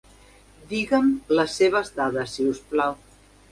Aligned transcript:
Digue'm 0.71 1.11
les 1.41 1.59
seves 1.61 1.93
dades, 2.01 2.35
si 2.39 2.49
us 2.55 2.65
plau. 2.75 3.01